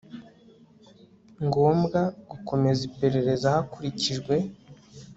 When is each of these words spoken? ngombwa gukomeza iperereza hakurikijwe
ngombwa 1.45 2.01
gukomeza 2.31 2.81
iperereza 2.89 3.47
hakurikijwe 3.55 4.35